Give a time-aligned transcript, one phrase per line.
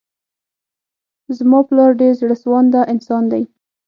[1.37, 3.43] زما پلار ډير زړه سوانده انسان دی.